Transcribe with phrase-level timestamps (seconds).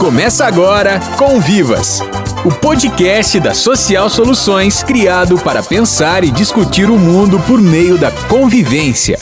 [0.00, 2.00] Começa agora Convivas,
[2.42, 8.10] o podcast da Social Soluções criado para pensar e discutir o mundo por meio da
[8.10, 9.18] convivência.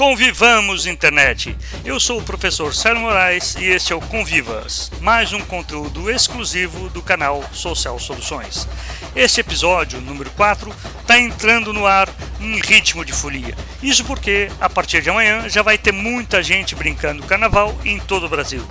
[0.00, 1.54] Convivamos internet.
[1.84, 6.88] Eu sou o professor Sérgio Moraes e este é o Convivas, mais um conteúdo exclusivo
[6.88, 8.66] do canal Social Soluções.
[9.14, 12.08] Este episódio, número 4, está entrando no ar
[12.40, 13.54] em ritmo de folia.
[13.82, 18.24] Isso porque, a partir de amanhã, já vai ter muita gente brincando carnaval em todo
[18.24, 18.66] o Brasil.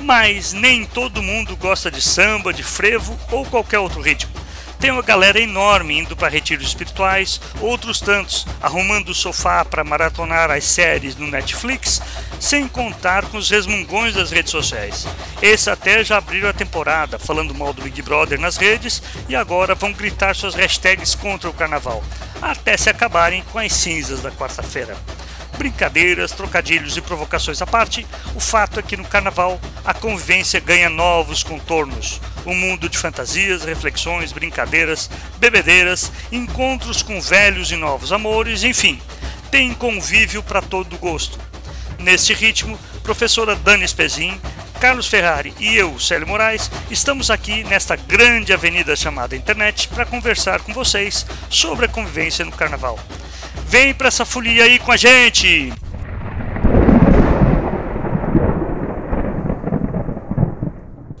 [0.00, 4.43] Mas nem todo mundo gosta de samba, de frevo ou qualquer outro ritmo.
[4.84, 10.50] Tem uma galera enorme indo para retiros espirituais, outros tantos arrumando o sofá para maratonar
[10.50, 12.02] as séries no Netflix,
[12.38, 15.06] sem contar com os resmungões das redes sociais.
[15.40, 19.74] Esses até já abriram a temporada falando mal do Big Brother nas redes e agora
[19.74, 22.04] vão gritar suas hashtags contra o carnaval,
[22.42, 24.98] até se acabarem com as cinzas da quarta-feira.
[25.58, 30.90] Brincadeiras, trocadilhos e provocações à parte, o fato é que no carnaval a convivência ganha
[30.90, 32.20] novos contornos.
[32.44, 39.00] Um mundo de fantasias, reflexões, brincadeiras, bebedeiras, encontros com velhos e novos amores, enfim,
[39.50, 41.38] tem convívio para todo gosto.
[41.98, 44.38] Neste ritmo, professora Dani Spezin,
[44.80, 50.60] Carlos Ferrari e eu, Célio Moraes, estamos aqui nesta grande avenida chamada internet para conversar
[50.60, 52.98] com vocês sobre a convivência no carnaval.
[53.74, 55.72] Vem para essa folia aí com a gente!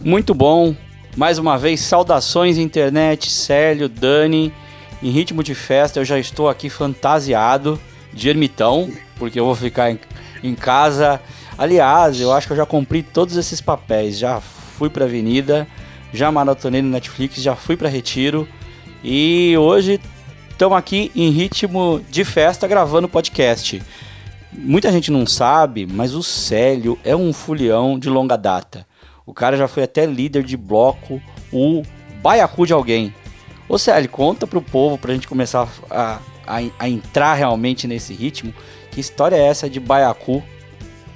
[0.00, 0.72] Muito bom.
[1.16, 4.54] Mais uma vez, saudações internet, Célio, Dani.
[5.02, 7.76] Em ritmo de festa, eu já estou aqui fantasiado
[8.12, 8.88] de ermitão,
[9.18, 9.98] porque eu vou ficar em,
[10.40, 11.20] em casa.
[11.58, 14.16] Aliás, eu acho que eu já cumpri todos esses papéis.
[14.16, 15.66] Já fui pra avenida,
[16.12, 18.46] já maratonei no Netflix, já fui para Retiro.
[19.02, 20.00] E hoje
[20.64, 23.82] estamos aqui em ritmo de festa gravando podcast.
[24.50, 28.86] Muita gente não sabe, mas o Célio é um fulião de longa data.
[29.26, 31.20] O cara já foi até líder de bloco,
[31.52, 31.82] o
[32.22, 33.14] baiacu de alguém.
[33.68, 38.54] Ô Célio, conta pro povo, pra gente começar a, a, a entrar realmente nesse ritmo.
[38.90, 40.42] Que história é essa de baiacu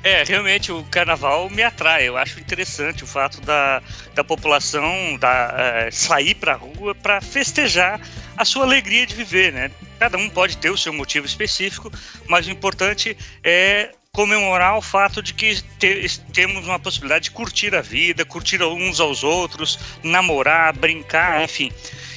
[0.09, 2.09] é, realmente o carnaval me atrai.
[2.09, 3.83] Eu acho interessante o fato da,
[4.15, 8.01] da população da, uh, sair para a rua para festejar
[8.37, 9.71] a sua alegria de viver, né?
[9.99, 11.93] Cada um pode ter o seu motivo específico,
[12.27, 17.75] mas o importante é comemorar o fato de que te, temos uma possibilidade de curtir
[17.75, 21.71] a vida, curtir uns aos outros, namorar, brincar, enfim.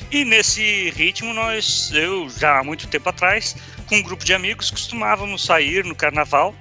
[0.09, 3.56] E nesse ritmo nós, eu já há muito tempo atrás,
[3.88, 6.56] com um grupo de amigos, costumávamos sair no carnaval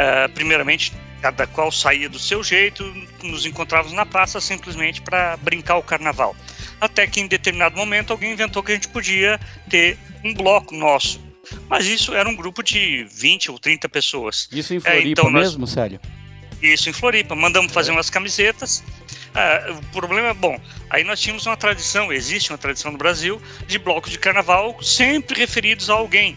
[0.00, 2.82] Uh, primeiramente, cada qual saía do seu jeito,
[3.22, 6.34] nos encontrávamos na praça simplesmente para brincar o carnaval.
[6.80, 9.38] Até que em determinado momento alguém inventou que a gente podia
[9.68, 11.20] ter um bloco nosso.
[11.68, 14.48] Mas isso era um grupo de 20 ou 30 pessoas.
[14.50, 15.42] Isso em Floripa é, então nós...
[15.42, 16.00] mesmo, sério?
[16.62, 17.34] Isso em Floripa.
[17.34, 18.82] Mandamos fazer umas camisetas.
[19.34, 23.40] Ah, o problema é, bom, aí nós tínhamos uma tradição, existe uma tradição no Brasil,
[23.66, 26.36] de blocos de carnaval sempre referidos a alguém.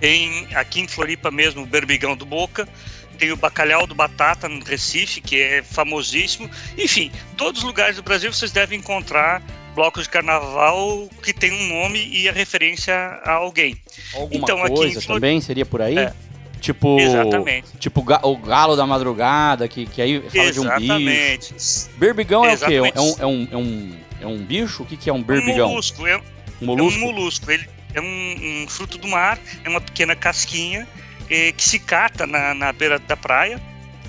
[0.00, 2.68] Tem aqui em Floripa mesmo o Berbigão do Boca,
[3.16, 6.50] tem o Bacalhau do Batata no Recife, que é famosíssimo.
[6.76, 9.42] Enfim, todos os lugares do Brasil vocês devem encontrar
[9.74, 13.76] blocos de carnaval que tem um nome e a referência a alguém.
[14.14, 15.98] Alguma então, coisa aqui também seria por aí?
[15.98, 16.12] É.
[16.60, 17.76] Tipo, Exatamente.
[17.78, 20.86] Tipo o galo da madrugada, que, que aí fala Exatamente.
[20.86, 21.90] de um bicho.
[21.96, 22.88] Berbigão é Exatamente.
[22.88, 22.98] o quê?
[22.98, 23.92] É um, é, um, é, um,
[24.22, 24.82] é um bicho?
[24.82, 25.68] O que, que é um berbigão?
[25.68, 26.06] Um molusco.
[26.06, 26.22] É, um
[26.62, 27.00] molusco?
[27.00, 27.50] É um molusco.
[27.50, 30.86] Ele, é um, um fruto do mar, é uma pequena casquinha
[31.28, 33.60] eh, que se cata na, na beira da praia,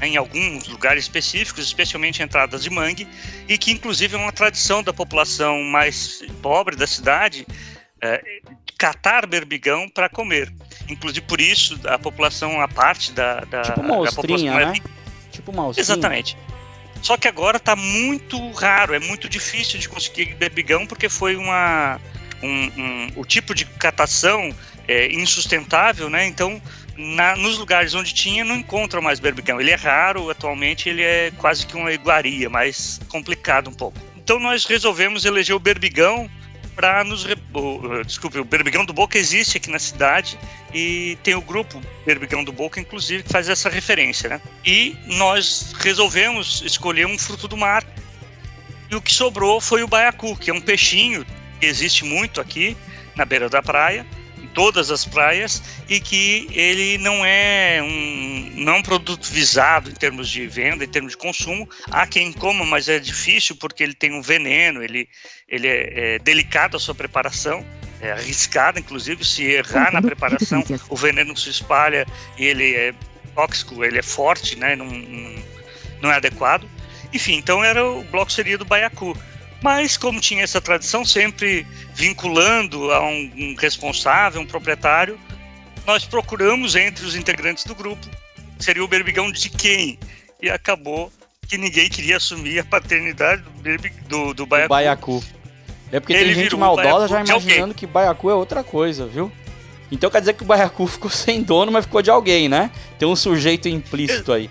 [0.01, 3.07] em alguns lugares específicos, especialmente entradas de mangue,
[3.47, 7.47] e que inclusive é uma tradição da população mais pobre da cidade
[8.01, 8.21] é,
[8.77, 10.53] catar berbigão para comer.
[10.87, 14.73] Inclusive por isso a população, a parte da, da, tipo uma da população né?
[15.31, 15.83] Tipo uma ostrinha.
[15.83, 16.37] Exatamente.
[17.01, 21.99] Só que agora está muito raro, é muito difícil de conseguir berbigão porque foi uma
[22.41, 24.53] um, um, o tipo de catação
[24.87, 26.25] é insustentável, né?
[26.25, 26.61] Então,
[26.95, 29.59] na, nos lugares onde tinha, não encontra mais berbigão.
[29.59, 33.97] Ele é raro, atualmente ele é quase que uma iguaria, mais complicado um pouco.
[34.15, 36.29] Então, nós resolvemos eleger o berbigão
[36.77, 37.25] para nos.
[37.53, 40.37] O, desculpe, o Berbigão do Boca existe aqui na cidade
[40.71, 44.41] e tem o grupo Berbigão do Boca, inclusive, que faz essa referência, né?
[44.63, 47.83] E nós resolvemos escolher um fruto do mar
[48.91, 51.25] e o que sobrou foi o baiacu, que é um peixinho
[51.59, 52.75] que existe muito aqui
[53.15, 54.05] na beira da praia,
[54.37, 59.89] em todas as praias, e que ele não é um, não é um produto visado
[59.89, 61.67] em termos de venda, em termos de consumo.
[61.89, 65.09] Há quem coma, mas é difícil porque ele tem um veneno, ele,
[65.47, 67.65] ele é, é delicado a sua preparação.
[67.99, 72.05] É arriscado, inclusive, se errar na preparação, o veneno se espalha
[72.37, 72.93] e ele é
[73.33, 74.75] tóxico, ele é forte, né?
[74.75, 75.43] Não, não,
[76.01, 76.67] não é adequado.
[77.13, 79.17] Enfim, então era o bloco seria do Baiacu.
[79.61, 85.19] Mas como tinha essa tradição sempre vinculando a um, um responsável, um proprietário,
[85.85, 88.07] nós procuramos entre os integrantes do grupo
[88.59, 89.99] seria o berbigão de quem?
[90.41, 91.11] E acabou
[91.47, 94.69] que ninguém queria assumir a paternidade do, berbi, do, do Baiacu.
[94.69, 95.23] Baiacu.
[95.91, 99.31] É porque Ele tem gente maldosa já imaginando que Baiacu é outra coisa, viu?
[99.89, 102.69] Então quer dizer que o Baiacu ficou sem dono, mas ficou de alguém, né?
[102.99, 104.49] Tem um sujeito implícito aí.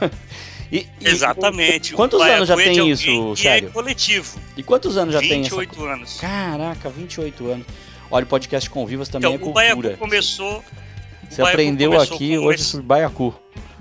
[0.70, 1.94] e, e, Exatamente.
[1.94, 3.68] Quantos anos já tem isso, é sério?
[3.68, 4.40] é coletivo.
[4.56, 5.56] E quantos anos já 28 tem isso?
[5.58, 6.20] 28 anos.
[6.20, 7.66] Caraca, 28 anos.
[8.10, 9.74] Olha, o podcast Convivas também então, é cultura.
[9.74, 10.64] O Baiacu começou...
[11.28, 12.70] Você o aprendeu aqui hoje esse...
[12.70, 13.34] sobre Baiacu.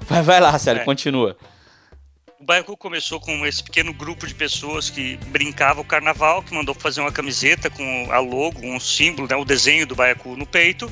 [0.07, 0.85] Vai, vai lá, sério, é.
[0.85, 1.37] continua.
[2.39, 6.75] O Baiacu começou com esse pequeno grupo de pessoas que brincava o carnaval, que mandou
[6.75, 10.91] fazer uma camiseta com a logo, um símbolo, né, o desenho do Baiacu no peito.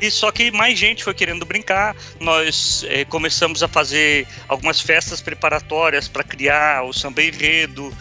[0.00, 1.96] E só que mais gente foi querendo brincar.
[2.20, 7.92] Nós eh, começamos a fazer algumas festas preparatórias para criar o samba enredo.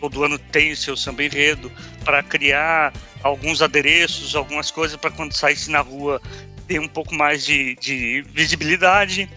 [0.00, 1.72] Todo ano tem o seu samba enredo
[2.04, 2.92] para criar
[3.22, 6.20] alguns adereços, algumas coisas para quando saísse na rua
[6.68, 9.28] ter um pouco mais de, de visibilidade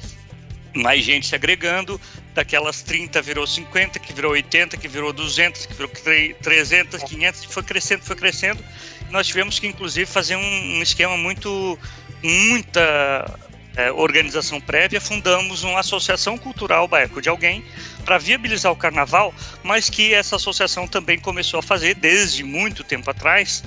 [0.77, 1.99] mais gente se agregando,
[2.37, 5.89] daquelas 30 virou 50, que virou 80, que virou 200, que virou
[6.39, 8.63] 300, 500, e foi crescendo, foi crescendo.
[9.09, 11.79] Nós tivemos que, inclusive, fazer um, um esquema muito,
[12.21, 13.39] muita
[13.75, 17.65] é, organização prévia, fundamos uma associação cultural Baiacu de Alguém
[18.05, 23.09] para viabilizar o carnaval, mas que essa associação também começou a fazer desde muito tempo
[23.09, 23.63] atrás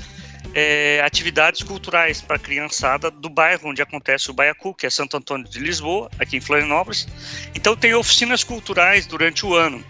[0.54, 5.16] é, atividades culturais para a criançada do bairro onde acontece o Baiacu, que é Santo
[5.16, 7.06] Antônio de Lisboa, aqui em Florianópolis.
[7.54, 9.84] Então tem oficinas culturais durante o ano.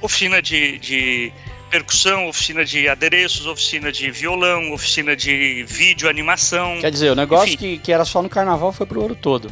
[0.00, 1.32] Oficina de, de
[1.70, 6.78] percussão, oficina de adereços, oficina de violão, oficina de vídeo, animação.
[6.80, 9.50] Quer dizer, o negócio que, que era só no carnaval foi pro ouro todo.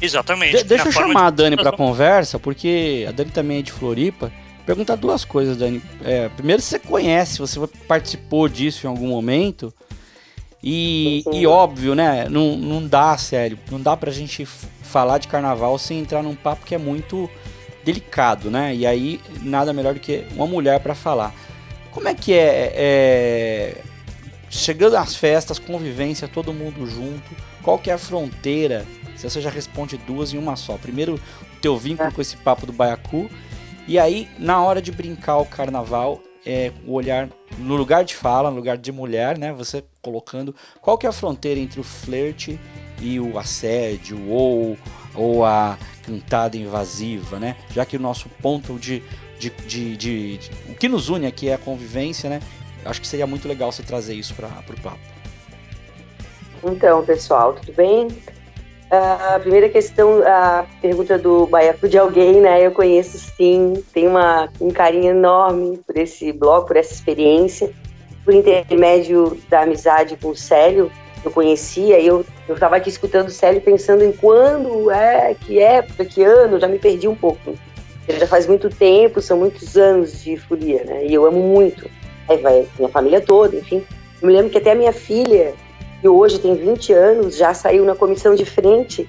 [0.00, 0.56] Exatamente.
[0.58, 4.32] De, deixa eu chamar a Dani para conversa, porque a Dani também é de Floripa
[4.64, 5.82] perguntar duas coisas, Dani.
[6.04, 7.58] É, primeiro, você conhece, você
[7.88, 9.72] participou disso em algum momento.
[10.62, 12.28] E, e óbvio, né?
[12.28, 13.58] Não, não dá, sério.
[13.70, 17.30] Não dá pra gente falar de carnaval sem entrar num papo que é muito
[17.84, 18.74] delicado, né?
[18.74, 21.34] E aí, nada melhor do que uma mulher para falar.
[21.92, 23.76] Como é que é, é,
[24.50, 27.30] Chegando às festas, convivência, todo mundo junto.
[27.62, 28.84] Qual que é a fronteira?
[29.16, 30.76] Se você já responde duas em uma só.
[30.76, 32.12] Primeiro, o teu vínculo é.
[32.12, 33.30] com esse papo do Baiacu
[33.90, 37.28] e aí, na hora de brincar o carnaval, é, o olhar
[37.58, 39.52] no lugar de fala, no lugar de mulher, né?
[39.52, 42.56] Você colocando qual que é a fronteira entre o flerte
[43.00, 44.78] e o assédio ou,
[45.12, 45.76] ou a
[46.06, 47.56] cantada invasiva, né?
[47.72, 49.02] Já que o nosso ponto de,
[49.40, 52.38] de, de, de, de o que nos une aqui é a convivência, né?
[52.84, 55.00] Acho que seria muito legal você trazer isso para o papo.
[56.62, 58.06] Então, pessoal, tudo bem?
[58.90, 62.66] A primeira questão, a pergunta do Baiacu de alguém, né?
[62.66, 67.70] Eu conheço sim, tenho uma, um carinho enorme por esse bloco, por essa experiência.
[68.24, 70.90] Por intermédio da amizade com o Célio,
[71.24, 76.22] eu conhecia, eu estava aqui escutando o Célio pensando em quando é, que época, que
[76.22, 77.54] ano, já me perdi um pouco.
[78.08, 81.06] Ele já faz muito tempo, são muitos anos de folia, né?
[81.06, 81.88] E eu amo muito.
[82.28, 83.84] Aí vai minha família toda, enfim.
[84.20, 85.54] Eu me lembro que até a minha filha,
[86.00, 89.08] que hoje tem 20 anos, já saiu na comissão de frente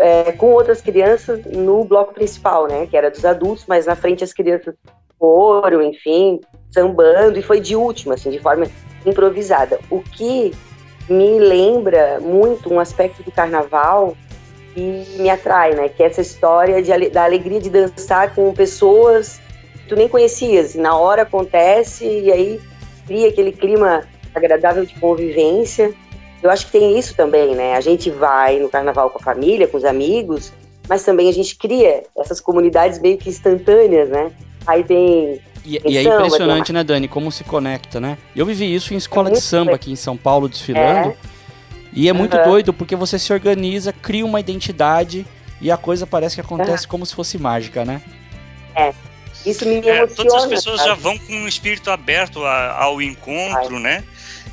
[0.00, 2.86] é, com outras crianças no bloco principal, né?
[2.86, 4.74] Que era dos adultos, mas na frente as crianças
[5.18, 8.66] foram, enfim, sambando, e foi de última, assim, de forma
[9.04, 9.78] improvisada.
[9.90, 10.52] O que
[11.08, 14.16] me lembra muito um aspecto do carnaval
[14.74, 15.88] que me atrai, né?
[15.88, 19.40] Que é essa história de, da alegria de dançar com pessoas
[19.74, 20.74] que tu nem conhecias.
[20.74, 22.60] E na hora acontece e aí
[23.06, 24.06] cria aquele clima
[24.38, 25.92] agradável de convivência.
[26.42, 27.74] Eu acho que tem isso também, né?
[27.74, 30.52] A gente vai no carnaval com a família, com os amigos,
[30.88, 34.30] mas também a gente cria essas comunidades meio que instantâneas, né?
[34.66, 35.40] Aí tem.
[35.64, 38.16] E, e é impressionante, né, Dani, como se conecta, né?
[38.34, 41.10] Eu vivi isso em escola de samba aqui em São Paulo, desfilando.
[41.10, 41.16] É.
[41.92, 42.44] E é muito uhum.
[42.44, 45.26] doido porque você se organiza, cria uma identidade
[45.60, 46.90] e a coisa parece que acontece uhum.
[46.90, 48.00] como se fosse mágica, né?
[48.74, 48.94] É.
[49.44, 50.00] Isso me emociona.
[50.00, 50.88] É, todas as pessoas sabe?
[50.88, 53.82] já vão com um espírito aberto a, ao encontro, Ai.
[53.82, 54.04] né?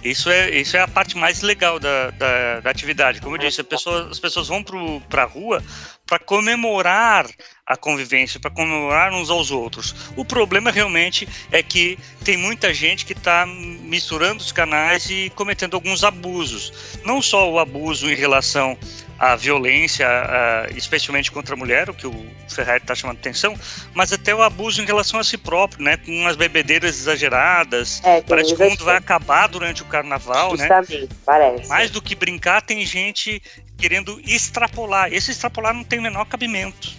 [0.06, 3.20] Isso é, isso é a parte mais legal da, da, da atividade.
[3.20, 4.64] Como eu disse, pessoa, as pessoas vão
[5.10, 5.64] para a rua
[6.06, 7.26] para comemorar
[7.66, 9.96] a convivência, para comemorar uns aos outros.
[10.16, 15.74] O problema realmente é que tem muita gente que está misturando os canais e cometendo
[15.74, 17.00] alguns abusos.
[17.04, 18.78] Não só o abuso em relação
[19.18, 23.56] a violência, a, especialmente contra a mulher, o que o Ferrari está chamando atenção,
[23.94, 25.98] mas até o abuso em relação a si próprio, né?
[25.98, 28.02] Com umas bebedeiras exageradas.
[28.04, 30.68] É, parece que o mundo vai acabar durante o carnaval, né?
[30.68, 31.08] Justamente, né?
[31.26, 31.70] parece.
[31.70, 33.42] Mais do que brincar, tem gente
[33.78, 35.14] querendo extrapolar.
[35.14, 36.94] Esse extrapolar não tem o menor cabimento.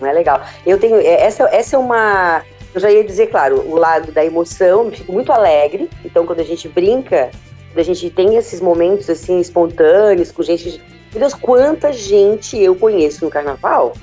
[0.00, 0.44] Não é legal.
[0.64, 0.96] Eu tenho.
[0.96, 2.42] É, essa, essa é uma.
[2.74, 5.88] Eu já ia dizer, claro, o lado da emoção, eu fico muito alegre.
[6.04, 7.30] Então, quando a gente brinca,
[7.72, 10.80] quando a gente tem esses momentos assim espontâneos, com gente.
[11.16, 13.94] Meu Deus, quanta gente eu conheço no carnaval,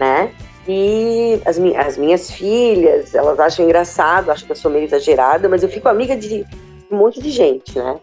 [0.00, 0.32] né?
[0.66, 5.48] E as, mi as minhas filhas, elas acham engraçado, acham que eu sou meio exagerada,
[5.48, 6.44] mas eu fico amiga de
[6.90, 8.00] um monte de gente, né?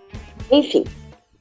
[0.49, 0.85] Enfim,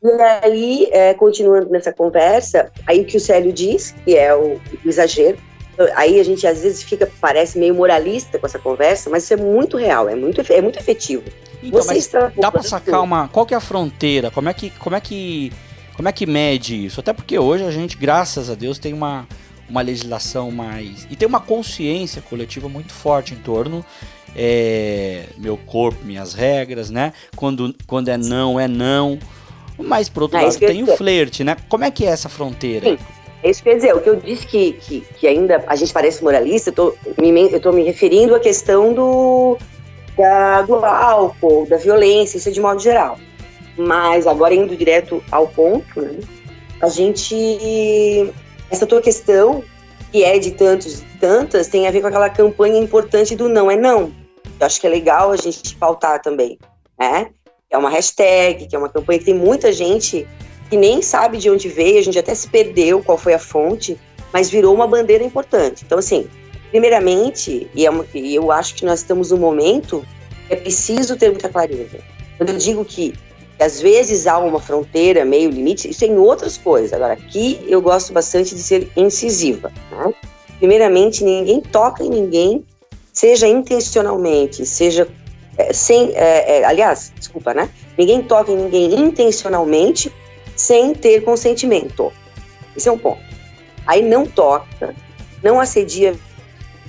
[0.03, 0.11] e
[0.43, 4.89] aí, é, continuando nessa conversa, aí o que o Célio diz, que é o, o,
[4.89, 5.39] exagero,
[5.95, 9.37] aí a gente às vezes fica, parece meio moralista com essa conversa, mas isso é
[9.37, 11.23] muito real, é muito, é muito efetivo.
[11.63, 14.97] Então, Você dá para sacar uma, qual que é a fronteira, como é que, como
[14.97, 15.53] é que,
[16.03, 16.99] como é que mede isso?
[16.99, 19.25] Até porque hoje a gente, graças a Deus, tem uma,
[19.71, 23.85] uma legislação mais, e tem uma consciência coletiva muito forte em torno
[24.35, 27.13] é, meu corpo, minhas regras, né?
[27.37, 29.17] Quando, quando é não, é não.
[29.79, 31.57] Mas, por outro é lado, tem o flerte, né?
[31.69, 32.85] Como é que é essa fronteira?
[32.85, 32.99] Sim.
[33.45, 33.95] É isso que eu ia dizer.
[33.95, 37.53] O que eu disse que, que, que ainda a gente parece moralista, eu tô, me,
[37.53, 39.57] eu tô me referindo à questão do,
[40.19, 43.19] da, do álcool, da violência, isso é de modo geral.
[43.77, 46.19] Mas agora indo direto ao ponto, né?
[46.81, 48.33] A gente.
[48.71, 49.63] Essa tua questão,
[50.11, 53.71] que é de tantos e tantas, tem a ver com aquela campanha importante do não
[53.71, 54.13] é não.
[54.59, 56.59] Eu acho que é legal a gente pautar também,
[56.99, 57.31] né?
[57.73, 60.29] é uma hashtag, que é uma campanha que tem muita gente
[60.69, 63.99] que nem sabe de onde veio, a gente até se perdeu qual foi a fonte,
[64.33, 65.83] mas virou uma bandeira importante.
[65.85, 66.29] Então, assim,
[66.71, 70.07] primeiramente, e, é uma, e eu acho que nós estamos num momento
[70.49, 71.99] é preciso ter muita clareza.
[72.37, 73.15] Quando eu digo que
[73.63, 76.93] às vezes há uma fronteira, meio limite, isso tem outras coisas.
[76.93, 79.73] Agora, aqui eu gosto bastante de ser incisiva.
[79.91, 80.13] Né?
[80.59, 82.65] Primeiramente, ninguém toca em ninguém,
[83.13, 85.09] seja intencionalmente, seja
[85.59, 87.69] é, sem, é, é, aliás, desculpa, né?
[87.99, 90.13] Ninguém toca em ninguém intencionalmente
[90.57, 92.13] sem ter consentimento.
[92.77, 93.21] Esse é um ponto.
[93.87, 94.95] Aí não toca,
[95.43, 96.15] não assedia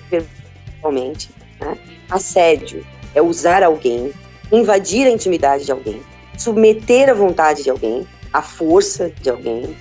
[0.10, 1.30] verbalmente.
[1.60, 1.78] Né?
[2.10, 4.14] Assédio é usar alguém,
[4.52, 6.02] invadir a intimidade de alguém,
[6.38, 9.76] submeter a vontade de alguém, a força de alguém.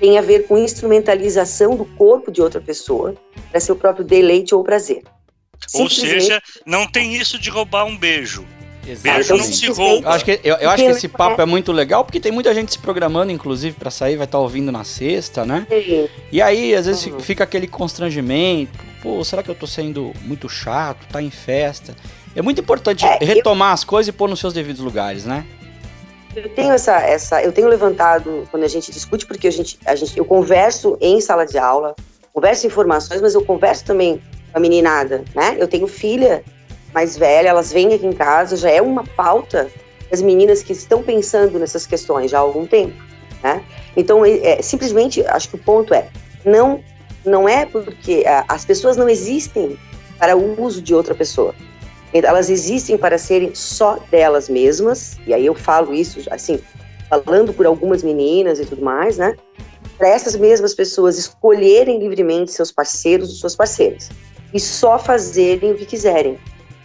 [0.00, 3.14] Tem a ver com instrumentalização do corpo de outra pessoa
[3.50, 5.02] para seu próprio deleite ou prazer.
[5.74, 8.44] Ou seja, não tem isso de roubar um beijo.
[8.86, 9.28] Exatamente.
[9.28, 10.08] Beijo não se rouba.
[10.08, 12.54] Eu acho que, eu, eu acho que esse papo é muito legal, porque tem muita
[12.54, 15.66] gente se programando, inclusive, para sair, vai estar tá ouvindo na sexta, né?
[15.68, 16.08] Sim.
[16.30, 17.18] E aí, às vezes, uhum.
[17.18, 18.78] fica aquele constrangimento.
[19.02, 21.06] Pô, será que eu tô sendo muito chato?
[21.10, 21.96] Tá em festa?
[22.34, 23.74] É muito importante é, retomar eu...
[23.74, 25.44] as coisas e pôr nos seus devidos lugares, né?
[26.36, 29.96] Eu tenho essa, essa, eu tenho levantado quando a gente discute, porque a gente, a
[29.96, 31.96] gente, eu converso em sala de aula,
[32.30, 34.20] converso informações, mas eu converso também
[34.52, 35.56] a meninada, né?
[35.58, 36.44] Eu tenho filha
[36.92, 39.70] mais velha, elas vêm aqui em casa, já é uma pauta
[40.10, 42.94] das meninas que estão pensando nessas questões já há algum tempo,
[43.42, 43.64] né?
[43.96, 46.08] Então, é, é simplesmente, acho que o ponto é,
[46.44, 46.84] não,
[47.24, 49.78] não é porque a, as pessoas não existem
[50.18, 51.54] para o uso de outra pessoa.
[52.12, 56.58] Elas existem para serem só delas mesmas, e aí eu falo isso, assim,
[57.10, 59.36] falando por algumas meninas e tudo mais, né?
[59.98, 64.10] Para essas mesmas pessoas escolherem livremente seus parceiros e suas parceiras
[64.52, 66.38] e só fazerem o que quiserem.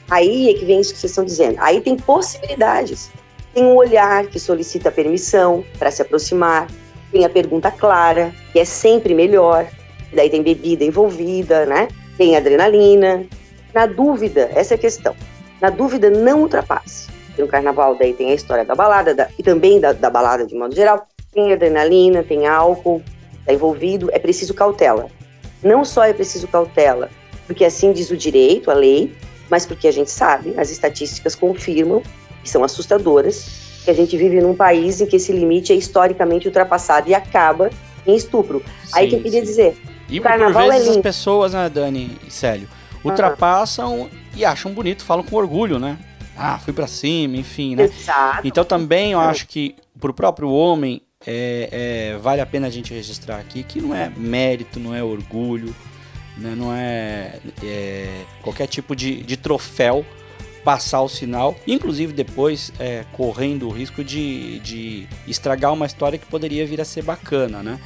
[0.10, 1.56] Aí é que vem isso que vocês estão dizendo.
[1.60, 3.10] Aí tem possibilidades.
[3.54, 6.68] Tem um olhar que solicita permissão para se aproximar,
[7.12, 9.68] tem a pergunta clara, que é sempre melhor.
[10.13, 11.88] Daí tem bebida envolvida, né?
[12.18, 13.25] Tem adrenalina.
[13.74, 15.16] Na dúvida, essa é a questão.
[15.62, 17.10] Na dúvida, não ultrapasse.
[17.38, 20.56] No carnaval, daí tem a história da balada, da, e também da, da balada de
[20.56, 21.08] modo geral.
[21.34, 23.01] Tem adrenalina, tem álcool,
[23.40, 25.08] está envolvido, é preciso cautela.
[25.63, 27.10] Não só é preciso cautela,
[27.48, 29.16] porque assim diz o direito, a lei,
[29.50, 32.01] mas porque a gente sabe, as estatísticas confirmam,
[32.44, 36.48] que são assustadoras, que a gente vive num país em que esse limite é historicamente
[36.48, 37.70] ultrapassado e acaba
[38.06, 38.63] em estupro.
[38.86, 39.46] Sim, Aí que eu queria sim.
[39.46, 39.78] dizer,
[40.10, 42.68] e carnaval por vezes é as pessoas, né, Dani e Célio,
[43.03, 45.98] ultrapassam e acham bonito, falam com orgulho, né?
[46.38, 47.84] Ah, fui para cima, enfim, né?
[47.84, 48.48] Exato.
[48.48, 51.70] Então também eu acho que pro próprio homem é,
[52.13, 55.75] é, vale a pena a gente registrar aqui que não é mérito, não é orgulho,
[56.38, 56.55] né?
[56.55, 60.05] não é, é, qualquer tipo de, de troféu
[60.63, 66.25] passar o sinal, inclusive depois é, correndo o risco de, de estragar uma história que
[66.25, 67.79] poderia vir a ser bacana, né?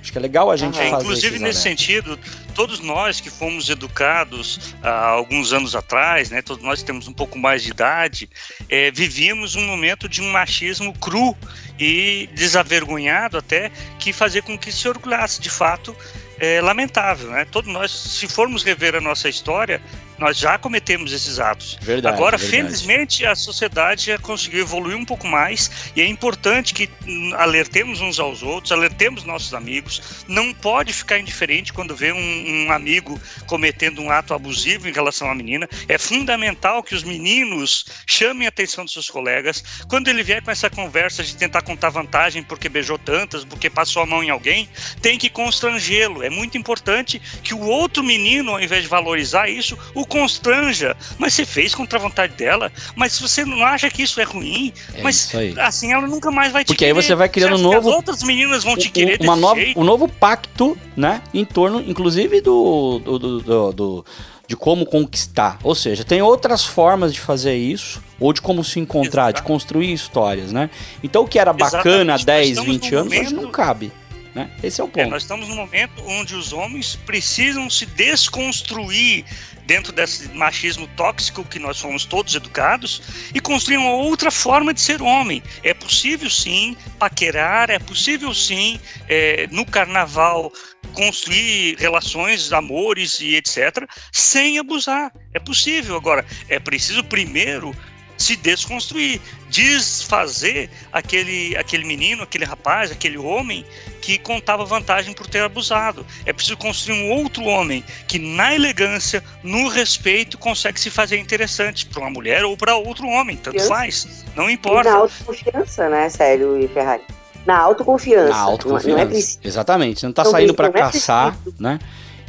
[0.00, 2.18] Acho que é legal a gente é, fazer Inclusive, nesse sentido,
[2.54, 7.12] todos nós que fomos educados há alguns anos atrás, né, todos nós que temos um
[7.12, 8.28] pouco mais de idade,
[8.68, 11.36] é, vivíamos um momento de um machismo cru
[11.78, 15.94] e desavergonhado até, que fazia com que se orgulhasse de fato
[16.38, 17.44] é, lamentável, né?
[17.44, 19.80] Todos nós, se formos rever a nossa história,
[20.20, 21.78] nós já cometemos esses atos.
[21.80, 22.62] Verdade, Agora, verdade.
[22.62, 26.90] felizmente, a sociedade já conseguiu evoluir um pouco mais e é importante que
[27.36, 30.24] alertemos uns aos outros, alertemos nossos amigos.
[30.28, 35.30] Não pode ficar indiferente quando vê um, um amigo cometendo um ato abusivo em relação
[35.30, 35.66] à menina.
[35.88, 39.64] É fundamental que os meninos chamem a atenção dos seus colegas.
[39.88, 44.02] Quando ele vier com essa conversa de tentar contar vantagem porque beijou tantas, porque passou
[44.02, 44.68] a mão em alguém,
[45.00, 46.22] tem que constrangê-lo.
[46.22, 50.94] É muito importante que o outro menino, ao invés de valorizar isso, o constranja.
[51.18, 54.24] Mas você fez contra a vontade dela, mas se você não acha que isso é
[54.24, 55.54] ruim, É mas aí.
[55.58, 57.02] assim ela nunca mais vai te Porque aí querer.
[57.02, 59.60] você vai criando Você um novo- As outras meninas vão te querer um, uma nova,
[59.60, 59.80] jeito?
[59.80, 61.22] um novo pacto, né?
[61.32, 64.04] Em torno, inclusive, do, do, do- do-
[64.46, 65.58] de como conquistar.
[65.62, 69.42] Ou seja, tem outras formas de fazer isso, ou de como se encontrar, Exato.
[69.42, 70.68] de construir histórias, né?
[71.04, 72.18] Então o que era bacana há Exatamente.
[72.18, 73.92] Nós 10, estamos 20 num anos, hoje momento- não cabe.
[74.34, 74.48] Né?
[74.62, 75.10] Esse é o É, ponto.
[75.10, 79.24] nós estamos num momento onde os homens precisam se desconstruir
[79.70, 83.00] dentro desse machismo tóxico que nós fomos todos educados
[83.32, 85.40] e construir uma outra forma de ser homem.
[85.62, 90.52] É possível sim paquerar, é possível sim é, no carnaval
[90.92, 95.12] construir relações, amores e etc, sem abusar.
[95.32, 95.94] É possível.
[95.94, 97.72] Agora, é preciso primeiro
[98.20, 103.64] se desconstruir, desfazer aquele, aquele menino, aquele rapaz, aquele homem
[104.02, 106.04] que contava vantagem por ter abusado.
[106.26, 111.86] É preciso construir um outro homem que, na elegância, no respeito, consegue se fazer interessante
[111.86, 114.92] para uma mulher ou para outro homem, tanto faz, não E na importa.
[114.92, 117.02] autoconfiança, né, Célio e Ferrari?
[117.46, 118.28] Na autoconfiança.
[118.28, 119.06] Na Não- Não, é autoconfiança.
[119.06, 119.38] preciso.
[119.42, 120.00] Exatamente.
[120.00, 121.78] Você não tá Não saindo não é caçar, né?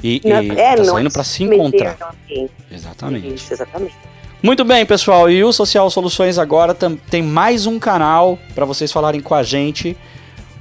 [0.02, 2.16] E, Não- e é, tá não saindo é pra se encontrar.
[2.72, 3.34] Exatamente.
[3.36, 3.94] Isso, exatamente.
[4.44, 5.30] Muito bem, pessoal.
[5.30, 6.76] E o Social Soluções agora
[7.12, 9.96] tem mais um canal para vocês falarem com a gente.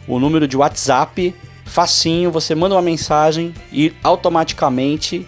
[0.07, 1.35] O número de WhatsApp,
[1.65, 5.27] facinho, você manda uma mensagem e automaticamente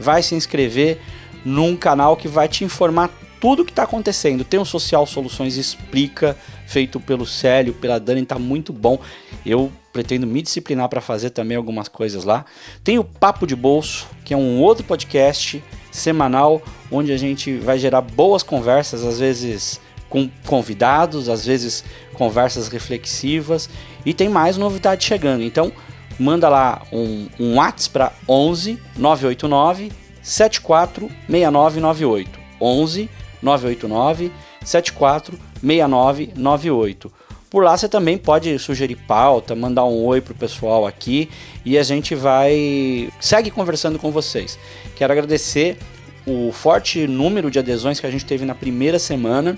[0.00, 1.00] vai se inscrever
[1.44, 3.08] num canal que vai te informar
[3.40, 4.42] tudo o que está acontecendo.
[4.42, 8.98] Tem o Social Soluções Explica, feito pelo Célio, pela Dani, tá muito bom.
[9.46, 12.46] Eu pretendo me disciplinar para fazer também algumas coisas lá.
[12.82, 15.62] Tem o Papo de Bolso, que é um outro podcast
[15.92, 22.66] semanal onde a gente vai gerar boas conversas, às vezes com convidados, às vezes conversas
[22.68, 23.68] reflexivas
[24.04, 25.42] e tem mais novidade chegando.
[25.42, 25.70] Então,
[26.18, 32.40] manda lá um, um WhatsApp para 11 989 746998.
[32.60, 33.08] 11
[33.42, 34.32] 989
[34.64, 37.12] 746998.
[37.52, 41.28] Por lá você também pode sugerir pauta, mandar um oi pro pessoal aqui
[41.66, 44.58] e a gente vai segue conversando com vocês.
[44.96, 45.78] Quero agradecer
[46.26, 49.56] o forte número de adesões que a gente teve na primeira semana.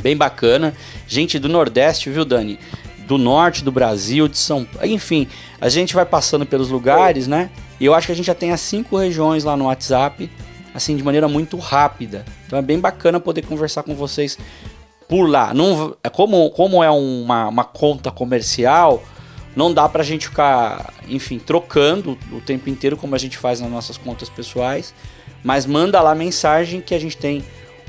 [0.00, 0.74] Bem bacana.
[1.06, 2.58] Gente do Nordeste, viu, Dani?
[3.06, 5.26] Do norte do Brasil, de São Enfim,
[5.60, 7.50] a gente vai passando pelos lugares, né?
[7.78, 10.30] E eu acho que a gente já tem as cinco regiões lá no WhatsApp,
[10.74, 12.24] assim, de maneira muito rápida.
[12.46, 14.38] Então é bem bacana poder conversar com vocês
[15.08, 15.52] por lá.
[15.52, 19.02] Não, é como, como é uma, uma conta comercial,
[19.54, 23.70] não dá pra gente ficar, enfim, trocando o tempo inteiro como a gente faz nas
[23.70, 24.94] nossas contas pessoais.
[25.42, 27.42] Mas manda lá mensagem que a gente tem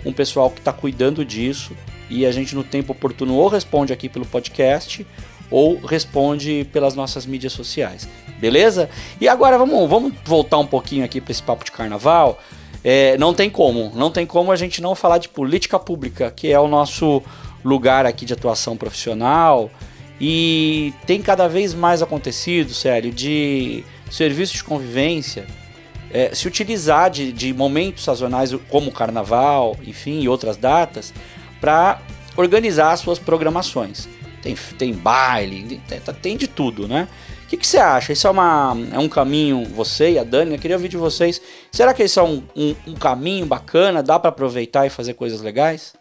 [0.06, 1.76] um pessoal que está cuidando disso
[2.10, 5.06] e a gente no tempo oportuno ou responde aqui pelo podcast
[5.50, 8.08] ou responde pelas nossas mídias sociais.
[8.40, 8.90] Beleza?
[9.20, 12.40] E agora vamos, vamos voltar um pouquinho aqui para esse papo de carnaval.
[12.84, 16.52] É, não tem como, não tem como a gente não falar de política pública, que
[16.52, 17.22] é o nosso
[17.64, 19.70] lugar aqui de atuação profissional.
[20.24, 25.48] E tem cada vez mais acontecido, sério, de serviço de convivência
[26.14, 31.12] é, se utilizar de, de momentos sazonais como o carnaval, enfim, e outras datas,
[31.60, 32.00] para
[32.36, 34.08] organizar suas programações.
[34.44, 37.08] Tem, tem baile, tem, tem de tudo, né?
[37.44, 38.14] O que, que você acha?
[38.14, 41.42] Isso é, uma, é um caminho, você e a Dani, eu queria ouvir de vocês.
[41.72, 44.02] Será que isso é um, um, um caminho bacana?
[44.02, 45.94] Dá para aproveitar e fazer coisas legais?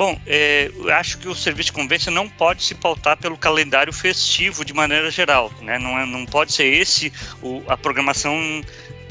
[0.00, 4.64] Bom, é, acho que o serviço de convivência não pode se pautar pelo calendário festivo
[4.64, 5.78] de maneira geral, né?
[5.78, 8.62] Não, é, não pode ser esse o, a programação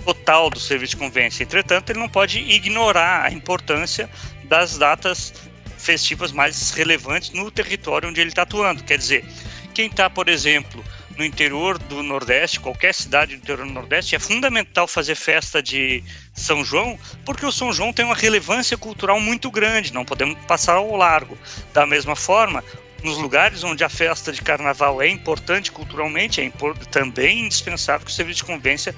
[0.03, 1.43] total do serviço de convivência.
[1.43, 4.09] Entretanto, ele não pode ignorar a importância
[4.45, 5.31] das datas
[5.77, 8.83] festivas mais relevantes no território onde ele está atuando.
[8.83, 9.23] Quer dizer,
[9.75, 10.83] quem está, por exemplo,
[11.19, 16.01] no interior do Nordeste, qualquer cidade do interior do Nordeste, é fundamental fazer festa de
[16.33, 20.77] São João, porque o São João tem uma relevância cultural muito grande, não podemos passar
[20.77, 21.37] ao largo.
[21.73, 22.63] Da mesma forma,
[23.03, 28.11] nos lugares onde a festa de carnaval é importante culturalmente, é impor também indispensável que
[28.13, 28.95] o serviço de convivência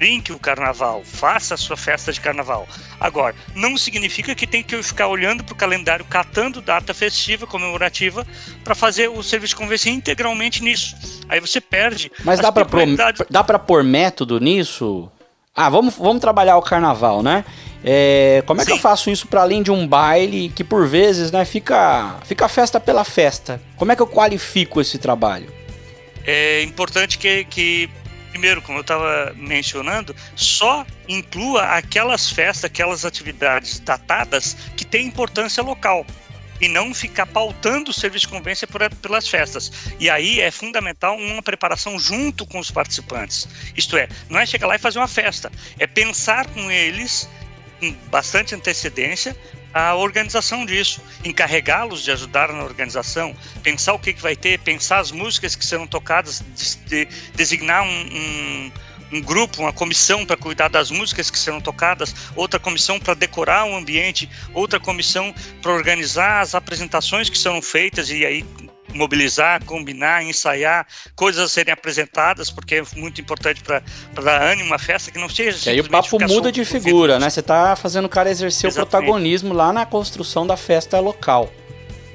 [0.00, 2.66] brinque o carnaval, faça a sua festa de carnaval.
[2.98, 8.26] Agora, não significa que tem que ficar olhando para o calendário, catando data festiva, comemorativa,
[8.64, 10.96] para fazer o serviço de convivência integralmente nisso.
[11.28, 12.10] Aí você perde.
[12.24, 12.66] Mas dá para
[13.28, 15.12] dá para pôr método nisso?
[15.54, 17.44] Ah, vamos, vamos trabalhar o carnaval, né?
[17.84, 18.70] É, como é Sim.
[18.70, 22.48] que eu faço isso para além de um baile que por vezes, né, fica fica
[22.48, 23.60] festa pela festa?
[23.76, 25.52] Como é que eu qualifico esse trabalho?
[26.26, 27.90] É importante que, que
[28.30, 35.62] primeiro, como eu estava mencionando, só inclua aquelas festas, aquelas atividades datadas que têm importância
[35.62, 36.06] local
[36.60, 39.72] e não ficar pautando o serviço de convivência por, pelas festas.
[39.98, 43.48] E aí é fundamental uma preparação junto com os participantes.
[43.76, 47.28] Isto é, não é chegar lá e fazer uma festa, é pensar com eles
[47.80, 49.34] com bastante antecedência
[49.72, 54.98] a organização disso, encarregá-los de ajudar na organização, pensar o que, que vai ter, pensar
[54.98, 58.72] as músicas que serão tocadas, de, de, designar um, um,
[59.12, 63.64] um, grupo, uma comissão para cuidar das músicas que serão tocadas, outra comissão para decorar
[63.66, 68.44] o ambiente, outra comissão para organizar as apresentações que serão feitas e aí
[68.94, 73.82] mobilizar, combinar, ensaiar, coisas a serem apresentadas, porque é muito importante para
[74.22, 75.58] dar ânimo à festa, que não seja.
[75.58, 77.30] Que aí o papo muda de figura, né?
[77.30, 78.88] Você está fazendo o cara exercer Exatamente.
[78.88, 81.50] o protagonismo lá na construção da festa local.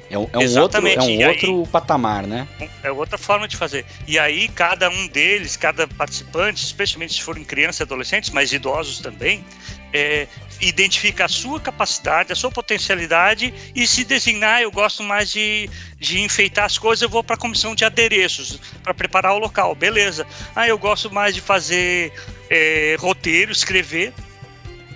[0.08, 2.46] É um, é um outro, é um outro aí, patamar, né?
[2.82, 3.84] É outra forma de fazer.
[4.06, 9.00] E aí, cada um deles, cada participante, especialmente se forem crianças e adolescentes, mas idosos
[9.00, 9.44] também,
[9.92, 10.26] é,
[10.60, 15.68] identifica a sua capacidade, a sua potencialidade e se designar, eu gosto mais de,
[15.98, 19.74] de enfeitar as coisas, eu vou para a comissão de adereços, para preparar o local,
[19.74, 20.26] beleza.
[20.54, 22.12] Ah, eu gosto mais de fazer
[22.50, 24.12] é, roteiro, escrever,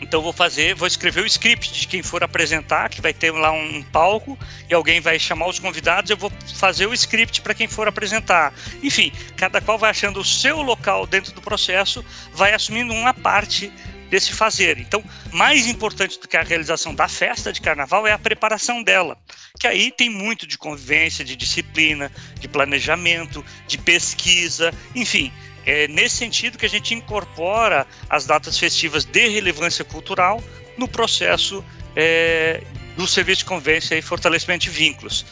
[0.00, 3.52] então vou fazer, vou escrever o script de quem for apresentar, que vai ter lá
[3.52, 7.68] um palco e alguém vai chamar os convidados, eu vou fazer o script para quem
[7.68, 8.52] for apresentar.
[8.82, 13.70] Enfim, cada qual vai achando o seu local dentro do processo, vai assumindo uma parte
[14.10, 14.78] desse fazer.
[14.78, 19.16] Então, mais importante do que a realização da festa de carnaval é a preparação dela,
[19.58, 25.32] que aí tem muito de convivência, de disciplina, de planejamento, de pesquisa, enfim.
[25.64, 30.42] É nesse sentido que a gente incorpora as datas festivas de relevância cultural
[30.76, 32.62] no processo é,
[32.96, 35.26] do serviço de convivência e fortalecimento de vínculos.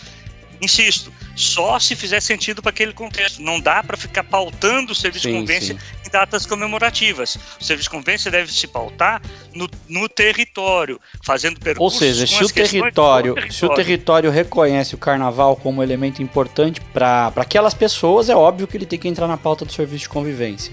[0.61, 3.41] Insisto, só se fizer sentido para aquele contexto.
[3.41, 5.81] Não dá para ficar pautando o serviço sim, de convivência sim.
[6.07, 7.39] em datas comemorativas.
[7.61, 9.23] O serviço de convivência deve se pautar
[9.55, 11.95] no, no território, fazendo perguntas.
[11.95, 16.81] Ou seja, se o, território, território, se o território reconhece o carnaval como elemento importante
[16.93, 20.09] para aquelas pessoas, é óbvio que ele tem que entrar na pauta do serviço de
[20.09, 20.73] convivência.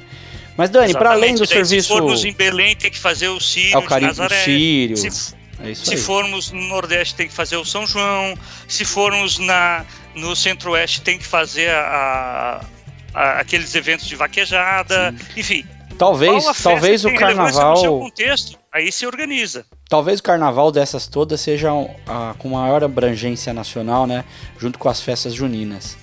[0.57, 1.89] Mas, Dani, para além do serviço.
[1.89, 4.05] Se formos em Belém, tem que fazer o Sírio, é o Cari...
[4.05, 4.41] Nazaré.
[4.41, 4.97] O Sírio.
[4.97, 5.97] Se é Se aí.
[5.97, 8.37] formos no Nordeste, tem que fazer o São João.
[8.67, 12.65] Se formos na, no Centro-Oeste, tem que fazer a,
[13.13, 15.11] a, aqueles eventos de vaquejada.
[15.11, 15.39] Sim.
[15.39, 15.65] Enfim.
[15.97, 17.99] Talvez, talvez o carnaval.
[17.99, 19.65] contexto, aí se organiza.
[19.87, 21.95] Talvez o carnaval dessas todas seja uh,
[22.37, 24.25] com maior abrangência nacional, né?
[24.59, 25.97] Junto com as festas juninas.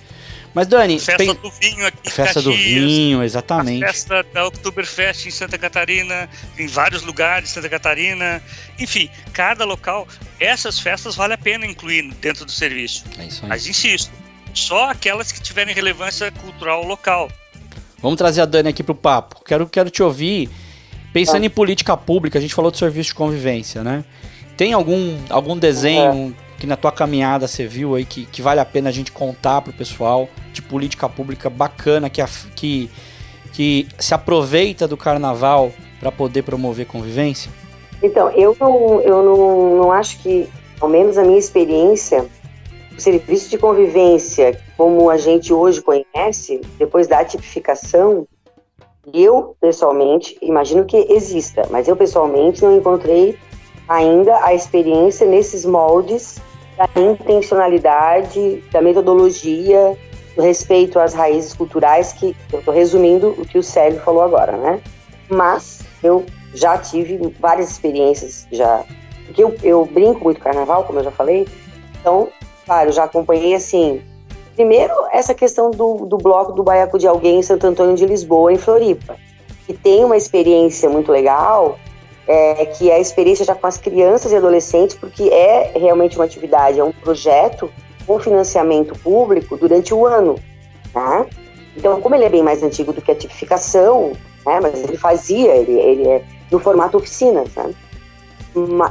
[0.53, 0.99] Mas, Dani.
[0.99, 1.33] Festa tem...
[1.33, 3.83] do vinho aqui Festa Caxias, do vinho, exatamente.
[3.83, 8.41] festa da Oktoberfest em Santa Catarina, em vários lugares de Santa Catarina.
[8.79, 10.07] Enfim, cada local,
[10.39, 13.03] essas festas vale a pena incluir dentro do serviço.
[13.17, 13.49] É isso aí.
[13.49, 14.11] Mas insisto,
[14.53, 17.31] só aquelas que tiverem relevância cultural local.
[17.99, 19.43] Vamos trazer a Dani aqui pro papo.
[19.43, 20.49] Quero, quero te ouvir.
[21.11, 21.45] Pensando ah.
[21.45, 24.03] em política pública, a gente falou de serviço de convivência, né?
[24.57, 26.42] Tem algum, algum desenho é.
[26.63, 29.61] Que na tua caminhada você viu aí que, que vale a pena a gente contar
[29.61, 32.23] pro pessoal de política pública bacana que,
[32.55, 32.89] que,
[33.51, 37.51] que se aproveita do carnaval para poder promover convivência?
[38.01, 40.47] Então, eu não, eu não, não acho que,
[40.79, 42.25] ao menos a minha experiência,
[42.97, 48.25] o serviço de convivência, como a gente hoje conhece, depois da tipificação,
[49.13, 53.37] eu, pessoalmente, imagino que exista, mas eu, pessoalmente, não encontrei
[53.85, 56.41] ainda a experiência nesses moldes
[56.77, 59.97] da intencionalidade, da metodologia,
[60.35, 64.57] do respeito às raízes culturais, que eu estou resumindo o que o Célio falou agora,
[64.57, 64.81] né?
[65.29, 68.83] Mas eu já tive várias experiências, já.
[69.25, 71.47] Porque eu, eu brinco muito carnaval, como eu já falei,
[71.99, 72.29] então,
[72.65, 74.01] claro, já acompanhei assim.
[74.55, 78.51] Primeiro, essa questão do, do bloco do Baiacu de Alguém em Santo Antônio de Lisboa,
[78.51, 79.15] em Floripa,
[79.65, 81.79] que tem uma experiência muito legal,
[82.27, 86.25] é, que é a experiência já com as crianças e adolescentes, porque é realmente uma
[86.25, 87.71] atividade, é um projeto
[88.05, 90.39] com financiamento público durante o ano.
[90.91, 91.25] Tá?
[91.75, 94.13] Então, como ele é bem mais antigo do que a tipificação,
[94.45, 97.75] né, mas ele fazia, ele, ele é no formato oficina, sabe?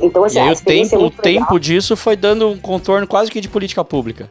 [0.00, 3.30] Então, assim, e aí, o tempo, é o tempo disso foi dando um contorno quase
[3.30, 4.30] que de política pública.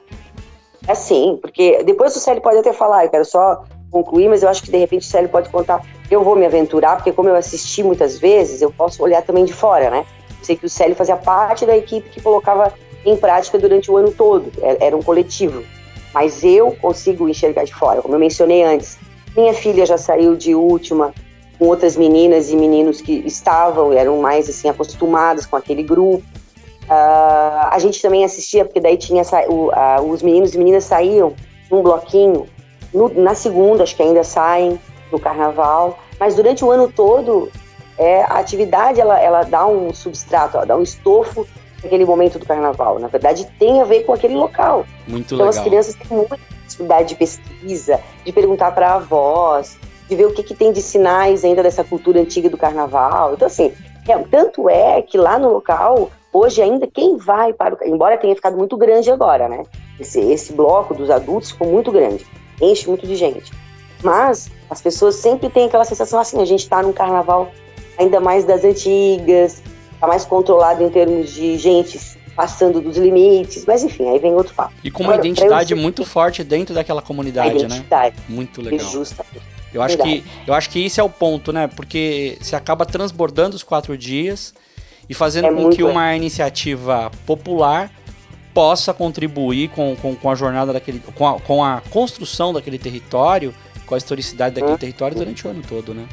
[0.86, 4.50] É sim, porque depois o Célio pode até falar, eu quero só concluir, mas eu
[4.50, 5.86] acho que de repente o Célio pode contar.
[6.10, 9.54] Eu vou me aventurar, porque como eu assisti muitas vezes, eu posso olhar também de
[9.54, 10.06] fora, né?
[10.42, 12.74] Sei que o Célio fazia parte da equipe que colocava
[13.06, 15.64] em prática durante o ano todo, é, era um coletivo.
[16.14, 18.98] Mas eu consigo enxergar de fora, como eu mencionei antes.
[19.36, 21.14] Minha filha já saiu de última
[21.58, 26.24] com outras meninas e meninos que estavam, eram mais assim acostumados com aquele grupo.
[26.84, 31.34] Uh, a gente também assistia, porque daí tinha uh, os meninos e meninas saíam
[31.70, 32.48] num bloquinho.
[32.94, 34.80] No, na segunda, acho que ainda saem
[35.12, 36.00] no carnaval.
[36.20, 37.52] Mas durante o ano todo,
[37.98, 41.48] é, a atividade ela, ela dá um substrato, ela dá um estofo
[41.84, 43.00] naquele momento do carnaval.
[43.00, 44.86] Na verdade, tem a ver com aquele local.
[45.08, 45.50] Muito então, legal.
[45.50, 49.78] as crianças têm muita dificuldade de pesquisa, de perguntar para avós,
[50.08, 53.34] de ver o que, que tem de sinais ainda dessa cultura antiga do carnaval.
[53.34, 53.74] Então, assim,
[54.08, 57.78] é, tanto é que lá no local, hoje ainda, quem vai para o.
[57.84, 59.64] Embora tenha ficado muito grande agora, né?
[60.00, 62.26] Esse, esse bloco dos adultos ficou muito grande,
[62.62, 63.52] enche muito de gente.
[64.04, 67.52] Mas as pessoas sempre têm aquela sensação assim: a gente está num carnaval
[67.98, 69.62] ainda mais das antigas,
[69.94, 72.00] está mais controlado em termos de gente
[72.36, 74.74] passando dos limites, mas enfim, aí vem outro papo.
[74.84, 78.24] E com uma Agora, identidade muito forte dentro daquela comunidade, identidade, né?
[78.30, 78.80] Muito legal.
[78.80, 79.42] Justamente.
[79.74, 81.68] Eu acho, que, eu acho que isso é o ponto, né?
[81.68, 84.54] Porque você acaba transbordando os quatro dias
[85.08, 87.92] e fazendo é com que uma iniciativa popular
[88.54, 91.00] possa contribuir com, com, com a jornada daquele.
[91.16, 93.54] Com a, com a construção daquele território,
[93.86, 94.78] com a historicidade daquele hum.
[94.78, 96.06] território durante o ano todo, né?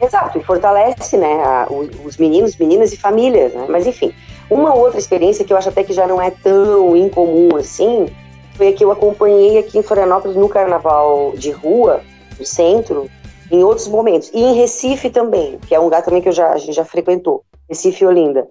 [0.00, 1.66] Exato, e fortalece, né, a,
[2.04, 3.66] os meninos, meninas e famílias, né?
[3.68, 4.12] Mas enfim,
[4.50, 8.06] uma outra experiência que eu acho até que já não é tão incomum assim,
[8.54, 12.02] foi a que eu acompanhei aqui em Florianópolis no Carnaval de Rua,
[12.38, 13.08] no centro,
[13.50, 14.30] em outros momentos.
[14.34, 16.84] E em Recife também, que é um lugar também que eu já, a gente já
[16.84, 18.46] frequentou, Recife e Olinda.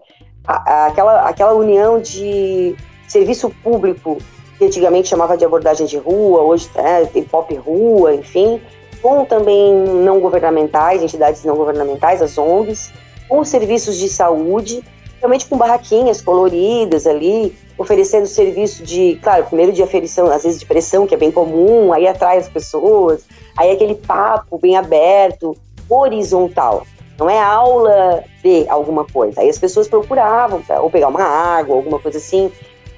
[0.48, 2.76] A, a, aquela, aquela união de
[3.16, 4.18] serviço público,
[4.58, 8.62] que antigamente chamava de abordagem de rua, hoje é, tem pop rua, enfim,
[9.02, 12.92] com também não governamentais, entidades não governamentais, as ONGs,
[13.30, 14.84] com serviços de saúde,
[15.20, 20.66] realmente com barraquinhas coloridas ali, oferecendo serviço de, claro, primeiro de aferição, às vezes de
[20.66, 23.26] pressão, que é bem comum, aí atrai as pessoas,
[23.58, 25.56] aí aquele papo bem aberto,
[25.90, 26.86] horizontal.
[27.18, 29.40] Não é aula de alguma coisa.
[29.40, 32.52] Aí as pessoas procuravam, ou pegar uma água, alguma coisa assim.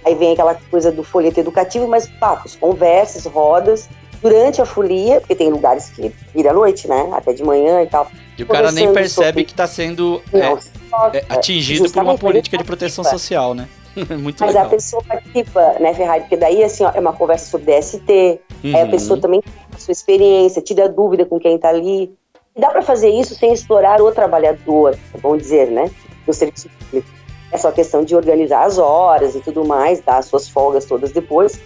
[0.08, 3.90] Aí vem aquela coisa do folheto educativo, mas papos, conversas, rodas,
[4.22, 7.10] durante a folia, porque tem lugares que vira à noite, né?
[7.12, 8.10] Até de manhã e tal.
[8.38, 9.44] E o cara nem percebe sobre...
[9.44, 10.58] que está sendo Não,
[11.12, 13.68] é, é, atingido por uma política de proteção social, né?
[14.18, 14.68] Muito Mas legal.
[14.68, 16.22] a pessoa participa, né, Ferrari?
[16.22, 18.76] Porque daí, assim, ó, é uma conversa sobre DST, uhum.
[18.78, 22.16] aí a pessoa também tem a sua experiência, tira dúvida com quem está ali.
[22.56, 25.92] E dá para fazer isso sem explorar o trabalhador, vamos dizer, né?
[26.26, 27.10] No serviço público.
[27.52, 31.12] É só questão de organizar as horas e tudo mais, dar as suas folgas todas
[31.12, 31.60] depois.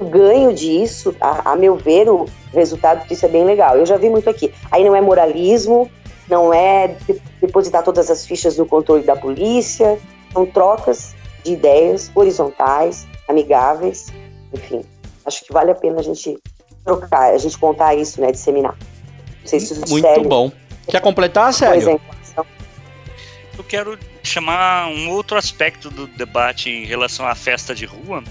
[0.00, 3.76] O ganho disso, a, a meu ver, o resultado disso é bem legal.
[3.76, 4.52] Eu já vi muito aqui.
[4.70, 5.90] Aí não é moralismo,
[6.28, 6.96] não é
[7.40, 9.98] depositar todas as fichas no controle da polícia,
[10.32, 14.08] são trocas de ideias horizontais, amigáveis,
[14.52, 14.84] enfim.
[15.24, 16.38] Acho que vale a pena a gente
[16.84, 18.76] trocar, a gente contar isso, né, disseminar.
[19.40, 20.50] Não sei se Muito sério, bom.
[20.86, 22.00] Quer completar, Sérgio?
[23.58, 28.22] Eu quero chamar um outro aspecto do debate em relação à festa de rua,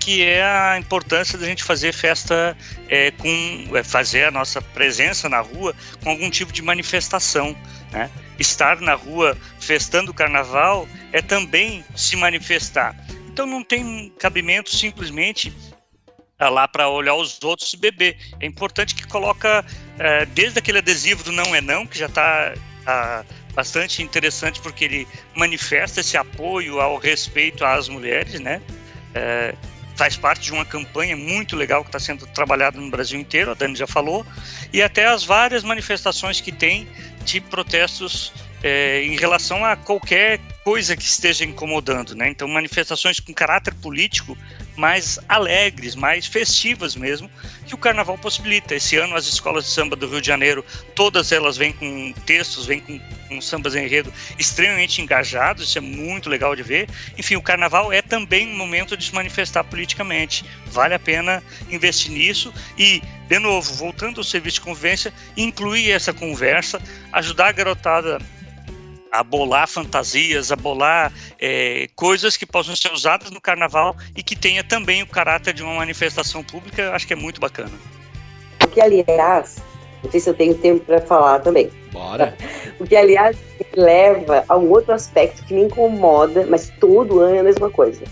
[0.00, 2.56] que é a importância da gente fazer festa
[2.88, 7.54] é, com é, fazer a nossa presença na rua com algum tipo de manifestação,
[7.92, 8.10] né?
[8.38, 12.96] Estar na rua festando o carnaval é também se manifestar.
[13.28, 15.52] Então não tem cabimento simplesmente
[16.38, 18.16] tá lá para olhar os outros e beber.
[18.40, 19.64] É importante que coloca
[19.98, 22.54] é, desde aquele adesivo do não é não, que já está
[22.84, 28.60] tá bastante interessante porque ele manifesta esse apoio ao respeito às mulheres, né?
[29.14, 29.54] É,
[29.96, 33.54] faz parte de uma campanha muito legal que está sendo trabalhada no Brasil inteiro, a
[33.54, 34.26] Dani já falou,
[34.72, 36.88] e até as várias manifestações que tem
[37.24, 42.28] de protestos é, em relação a qualquer coisa que esteja incomodando, né?
[42.28, 44.36] Então, manifestações com caráter político
[44.76, 47.30] mais alegres, mais festivas mesmo,
[47.66, 48.74] que o carnaval possibilita.
[48.74, 52.66] Esse ano as escolas de samba do Rio de Janeiro, todas elas vêm com textos,
[52.66, 56.88] vêm com, com sambas enredo extremamente engajados, isso é muito legal de ver.
[57.18, 60.44] Enfim, o carnaval é também um momento de se manifestar politicamente.
[60.66, 66.12] Vale a pena investir nisso e, de novo, voltando ao serviço de convivência, incluir essa
[66.12, 66.80] conversa,
[67.12, 68.18] ajudar a garotada
[69.12, 74.34] a bolar fantasias, a bolar é, coisas que possam ser usadas no carnaval e que
[74.34, 77.72] tenha também o caráter de uma manifestação pública, acho que é muito bacana.
[78.58, 79.56] Porque, aliás,
[80.02, 81.70] não sei se eu tenho tempo para falar também.
[81.92, 82.34] Bora!
[82.78, 83.36] Porque, aliás,
[83.76, 88.02] leva a um outro aspecto que me incomoda, mas todo ano é a mesma coisa.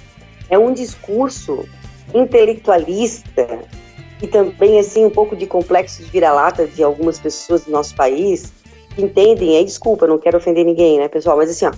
[0.51, 1.67] É um discurso
[2.15, 3.61] intelectualista
[4.21, 8.53] e também assim um pouco de complexo de vira-lata de algumas pessoas do nosso país
[8.60, 8.60] que
[8.99, 11.73] entendem, aí desculpa, não quero ofender ninguém, né, pessoal, mas assim, ó,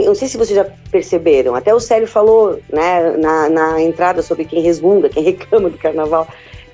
[0.00, 4.44] não sei se vocês já perceberam, até o Célio falou né, na, na entrada sobre
[4.44, 6.26] quem resmunga, quem reclama do carnaval.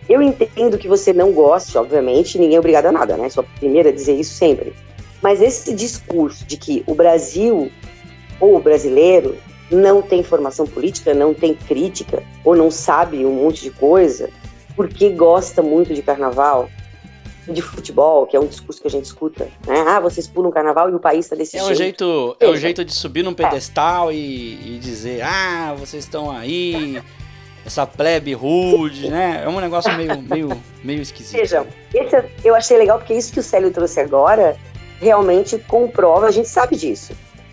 [0.09, 3.29] Eu entendo que você não goste, obviamente, ninguém é obrigado a nada, né?
[3.29, 4.73] Sou a primeira a dizer isso sempre.
[5.21, 7.71] Mas esse discurso de que o Brasil
[8.41, 9.37] ou o brasileiro
[9.71, 14.31] não tem formação política, não tem crítica, ou não sabe um monte de coisa,
[14.75, 16.71] porque gosta muito de carnaval,
[17.53, 19.81] de futebol, que é um discurso que a gente escuta, né?
[19.87, 21.73] Ah, vocês pulam carnaval e o país está desse é jeito.
[21.73, 24.15] Um jeito é um jeito de subir num pedestal é.
[24.15, 27.03] e, e, dizer, ah, vocês estão aí,
[27.65, 29.43] essa plebe rude, né?
[29.45, 31.39] É um negócio meio, meio, meio esquisito.
[31.39, 34.57] Vejam, esse, é, eu achei legal porque isso que o Célio trouxe agora
[35.01, 37.13] realmente comprova, a gente sabe disso.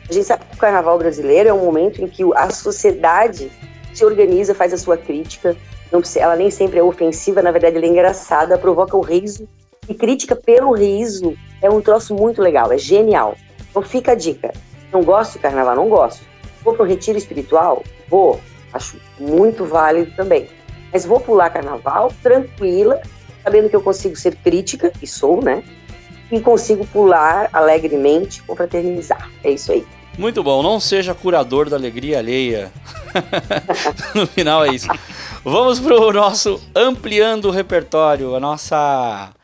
[0.10, 3.51] A gente sabe que o carnaval brasileiro é um momento em que a sociedade
[3.93, 5.55] se organiza, faz a sua crítica,
[5.91, 9.47] não, ela nem sempre é ofensiva, na verdade ela é engraçada, provoca o riso
[9.88, 13.36] e crítica pelo riso é um troço muito legal, é genial.
[13.69, 14.54] Então fica a dica.
[14.91, 15.76] Não gosto de carnaval?
[15.76, 16.26] Não gosto.
[16.63, 17.84] Vou um retiro espiritual?
[18.10, 18.39] Vou.
[18.74, 20.48] Acho muito válido também.
[20.91, 23.02] Mas vou pular carnaval tranquila,
[23.43, 25.63] sabendo que eu consigo ser crítica, e sou, né?
[26.32, 29.30] E consigo pular alegremente, confraternizar.
[29.43, 29.86] É isso aí.
[30.17, 32.71] Muito bom, não seja curador da alegria alheia.
[34.15, 34.88] no final é isso.
[35.43, 39.35] Vamos pro nosso ampliando o repertório, a nossa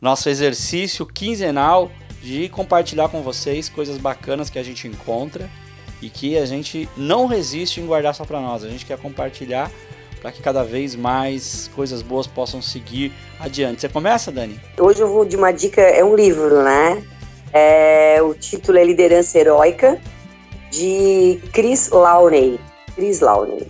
[0.00, 1.90] nosso exercício quinzenal
[2.22, 5.48] de compartilhar com vocês coisas bacanas que a gente encontra
[6.00, 8.64] e que a gente não resiste em guardar só para nós.
[8.64, 9.70] A gente quer compartilhar
[10.20, 13.80] para que cada vez mais coisas boas possam seguir adiante.
[13.80, 14.60] Você começa, Dani?
[14.78, 17.02] Hoje eu vou de uma dica, é um livro, né?
[17.52, 19.98] É, o título é Liderança Heróica,
[20.70, 22.60] de Chris Launay.
[22.94, 23.66] Chris Launay.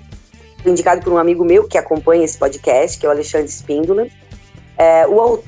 [0.66, 4.06] Indicado por um amigo meu que acompanha esse podcast, que é o Alexandre Spíndola.
[4.80, 5.38] É, o,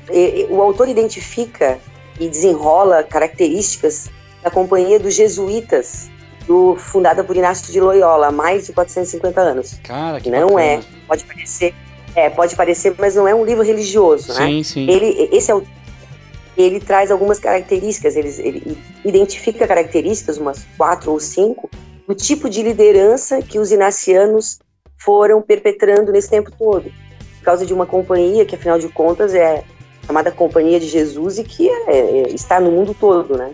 [0.51, 1.79] o autor identifica
[2.19, 4.11] e desenrola características
[4.43, 6.07] da Companhia dos Jesuítas,
[6.45, 9.79] do, fundada por Inácio de Loyola há mais de 450 anos.
[9.83, 10.61] Cara, que Não bacana.
[10.61, 11.73] é, pode parecer,
[12.15, 14.63] é, pode parecer, mas não é um livro religioso, sim, né?
[14.63, 15.63] Sim, Ele, esse é o
[16.55, 21.67] ele traz algumas características, ele, ele identifica características, umas quatro ou cinco,
[22.07, 24.59] do tipo de liderança que os inacianos
[24.95, 26.91] foram perpetrando nesse tempo todo
[27.43, 29.65] por causa de uma companhia que, afinal de contas, é
[30.07, 33.51] chamada Companhia de Jesus e que é, é, está no mundo todo, né?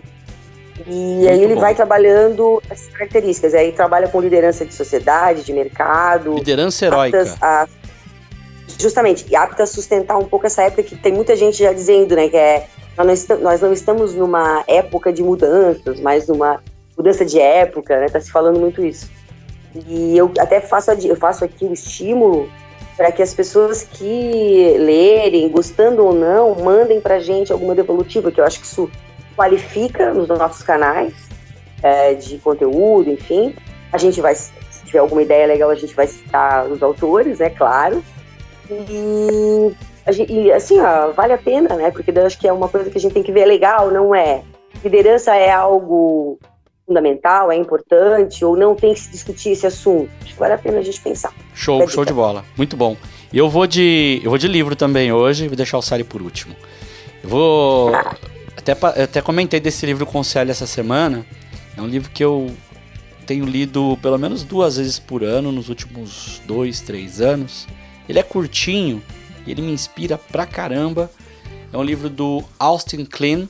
[0.86, 1.60] E Muito aí ele bom.
[1.60, 3.52] vai trabalhando essas características.
[3.52, 6.34] Aí trabalha com liderança de sociedade, de mercado.
[6.34, 7.36] Liderança heróica.
[7.42, 7.66] A,
[8.78, 12.14] justamente, e apta a sustentar um pouco essa época que tem muita gente já dizendo,
[12.14, 16.62] né, que é nós não, nós não estamos numa época de mudanças, mas numa
[16.96, 18.08] mudança de época, né?
[18.08, 19.10] Tá se falando muito isso.
[19.74, 22.48] E eu até faço, eu faço aqui o estímulo
[23.00, 28.38] para que as pessoas que lerem, gostando ou não, mandem para gente alguma devolutiva, que
[28.38, 28.90] eu acho que isso
[29.34, 31.14] qualifica nos nossos canais
[31.82, 33.54] é, de conteúdo, enfim.
[33.90, 34.52] A gente vai, se
[34.84, 38.04] tiver alguma ideia legal, a gente vai citar os autores, é claro.
[38.68, 39.74] E,
[40.28, 41.90] e assim, ó, vale a pena, né?
[41.90, 43.90] Porque eu acho que é uma coisa que a gente tem que ver, é legal,
[43.90, 44.42] não é?
[44.84, 46.38] Liderança é algo
[46.90, 50.10] fundamental, é importante, ou não tem que se discutir esse assunto?
[50.22, 51.32] Acho que vale a pena a gente pensar.
[51.54, 52.44] Show, show de bola.
[52.56, 52.96] Muito bom.
[53.32, 54.20] E eu vou de.
[54.24, 56.56] Eu vou de livro também hoje, vou deixar o Sally por último.
[57.22, 57.94] Eu vou.
[57.94, 58.16] Ah.
[58.56, 58.72] Até,
[59.02, 61.24] até comentei desse livro com o Sally essa semana.
[61.76, 62.50] É um livro que eu
[63.24, 67.68] tenho lido pelo menos duas vezes por ano nos últimos dois, três anos.
[68.08, 69.00] Ele é curtinho
[69.46, 71.08] e ele me inspira pra caramba.
[71.72, 73.48] É um livro do Austin Klein,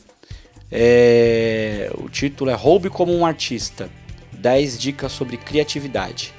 [0.71, 3.91] é, o título é Roube como um Artista
[4.33, 6.33] 10 dicas sobre criatividade.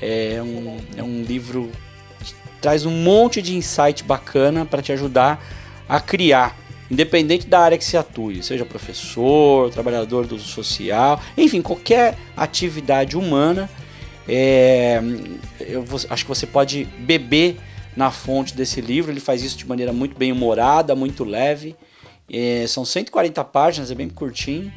[0.00, 1.70] É um, é um livro
[2.20, 5.42] que traz um monte de insight bacana para te ajudar
[5.88, 6.56] a criar,
[6.90, 13.70] independente da área que se atue, seja professor, trabalhador do social, enfim, qualquer atividade humana.
[14.28, 15.00] É,
[15.60, 17.58] eu acho que você pode beber
[17.96, 19.10] na fonte desse livro.
[19.10, 21.76] Ele faz isso de maneira muito bem humorada, muito leve.
[22.32, 24.72] É, são 140 páginas, é bem curtinho,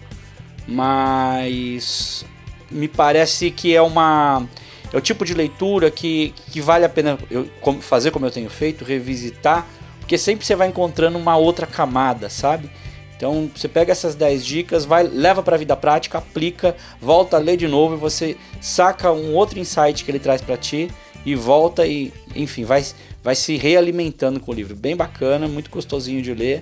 [0.67, 2.25] mas
[2.69, 4.45] me parece que é uma
[4.91, 7.49] é o tipo de leitura que, que vale a pena eu,
[7.81, 9.65] fazer como eu tenho feito, revisitar,
[9.99, 12.69] porque sempre você vai encontrando uma outra camada, sabe?
[13.15, 17.39] Então você pega essas 10 dicas, vai, leva para a vida prática, aplica, volta a
[17.39, 20.91] ler de novo e você saca um outro insight que ele traz para ti
[21.25, 22.86] e volta e, enfim, vai,
[23.23, 24.75] vai se realimentando com o livro.
[24.75, 26.61] Bem bacana, muito gostosinho de ler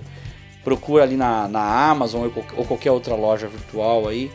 [0.64, 4.32] procura ali na, na Amazon ou qualquer outra loja virtual aí.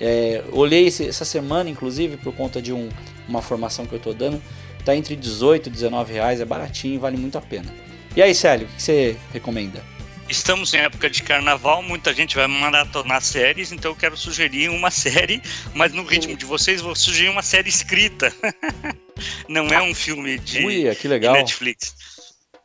[0.00, 2.88] É, olhei esse, essa semana, inclusive, por conta de um,
[3.26, 4.42] uma formação que eu estou dando,
[4.84, 7.72] tá entre 18 e 19 reais, é baratinho, vale muito a pena.
[8.14, 9.82] E aí, Célio, o que você recomenda?
[10.28, 14.90] Estamos em época de carnaval, muita gente vai maratonar séries, então eu quero sugerir uma
[14.92, 15.42] série,
[15.74, 18.32] mas no ritmo de vocês vou sugerir uma série escrita.
[19.48, 21.34] Não é um filme de, Ui, que legal.
[21.34, 21.94] de Netflix.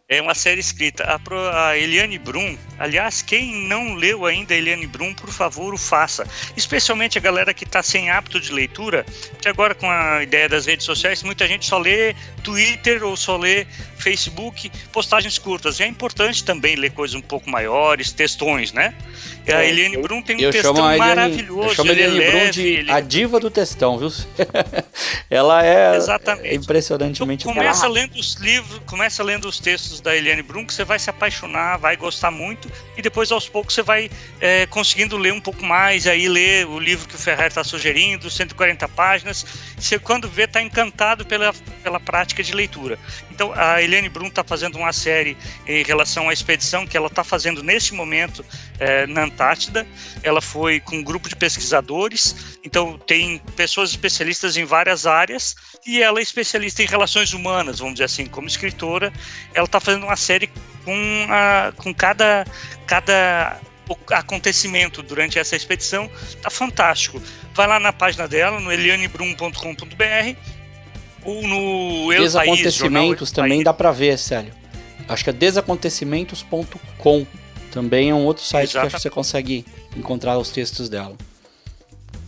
[0.10, 1.03] É uma série escrita.
[1.03, 5.78] A, a Eliane Brum, aliás, quem não leu ainda a Eliane Brum, por favor, o
[5.78, 6.26] faça.
[6.55, 9.05] Especialmente a galera que está sem hábito de leitura,
[9.41, 13.36] que agora com a ideia das redes sociais, muita gente só lê Twitter ou só
[13.36, 13.66] lê
[13.97, 15.78] Facebook, postagens curtas.
[15.78, 18.95] E é importante também ler coisas um pouco maiores, textões, né?
[19.54, 21.70] A Eliane Brum tem um eu textão Eliane, maravilhoso.
[21.70, 24.10] Eu chamo a é Eliane Brum de ele- a diva do textão, viu?
[25.30, 26.56] Ela é Exatamente.
[26.56, 27.64] impressionantemente Então, boa.
[27.66, 31.10] começa lendo os livros, começa lendo os textos da Eliane Brum, que você vai se
[31.10, 35.64] apaixonar, vai gostar muito, e depois aos poucos você vai é, conseguindo ler um pouco
[35.64, 39.45] mais, aí ler o livro que o Ferrer está sugerindo, 140 páginas.
[39.78, 42.98] Você quando vê está encantado pela, pela prática de leitura.
[43.32, 45.38] Então a Eliane Brum está fazendo uma série
[45.68, 48.43] em relação à expedição que ela está fazendo neste momento
[48.80, 49.86] é, na Antártida.
[50.24, 56.02] Ela foi com um grupo de pesquisadores, então tem pessoas especialistas em várias áreas e
[56.02, 59.14] ela é especialista em relações humanas, vamos dizer assim, como escritora.
[59.54, 60.50] Ela está fazendo uma série
[60.84, 62.46] com, a, com cada,
[62.88, 63.60] cada
[64.12, 66.10] acontecimento durante essa expedição.
[66.42, 67.22] Tá fantástico.
[67.54, 70.36] Vai lá na página dela, no elianebrum.com.br
[71.24, 73.66] ou no Eu País, Desacontecimentos Eu também País.
[73.66, 74.54] dá pra ver, Célio.
[75.08, 77.26] Acho que é desacontecimentos.com.
[77.78, 79.63] Também é um outro site que acho que você consegue
[79.95, 81.15] encontrar os textos dela.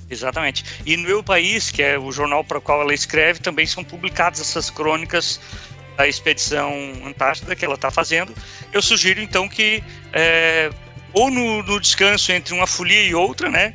[0.08, 0.64] Exatamente.
[0.86, 3.84] E no Eu País, que é o jornal para o qual ela escreve, também são
[3.84, 5.40] publicadas essas crônicas
[5.98, 6.72] da expedição
[7.04, 8.32] Antártida que ela está fazendo.
[8.72, 9.84] Eu sugiro então que,
[10.14, 10.70] é,
[11.14, 13.74] ou no, no descanso entre uma folia e outra, né?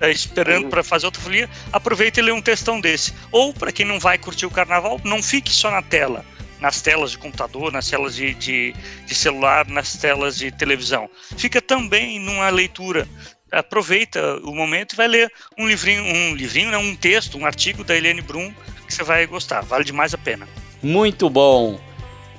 [0.00, 3.14] é, esperando para fazer outra folia, aproveita e lê um textão desse.
[3.32, 6.22] Ou, para quem não vai curtir o carnaval, não fique só na tela.
[6.60, 8.74] Nas telas de computador, nas telas de, de,
[9.06, 11.08] de celular, nas telas de televisão.
[11.36, 13.06] Fica também numa leitura
[13.52, 17.84] aproveita o momento e vai ler um livrinho, um livrinho, né, um texto, um artigo
[17.84, 18.52] da Helene Brum
[18.86, 20.46] que você vai gostar, vale demais a pena.
[20.82, 21.80] Muito bom.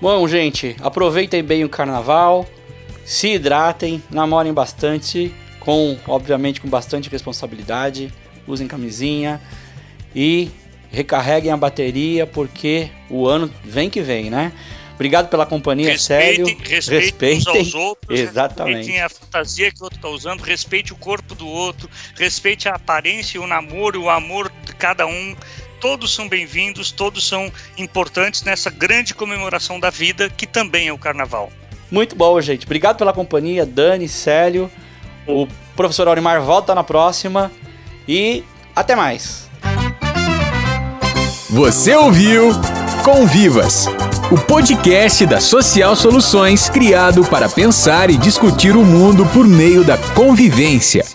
[0.01, 2.47] Bom, gente, aproveitem bem o carnaval,
[3.03, 8.13] se hidratem, namorem bastante, com, obviamente, com bastante responsabilidade,
[8.45, 9.41] usem camisinha
[10.13, 10.51] e
[10.95, 14.51] recarreguem a bateria porque o ano vem que vem, né?
[14.95, 16.45] Obrigado pela companhia, sério.
[16.45, 18.77] respeitem, respeitem uns aos outros, exatamente.
[18.77, 22.75] respeitem a fantasia que o outro está usando, respeite o corpo do outro, respeite a
[22.75, 25.35] aparência, o namoro, o amor de cada um.
[25.81, 30.97] Todos são bem-vindos, todos são importantes nessa grande comemoração da vida, que também é o
[30.97, 31.51] carnaval.
[31.91, 32.65] Muito bom, gente.
[32.65, 34.71] Obrigado pela companhia, Dani, Célio.
[35.27, 37.51] O professor Aurimar volta na próxima
[38.07, 39.44] e até mais.
[41.55, 42.51] Você ouviu
[43.01, 43.87] Convivas,
[44.29, 49.97] o podcast da Social Soluções criado para pensar e discutir o mundo por meio da
[49.97, 51.05] convivência.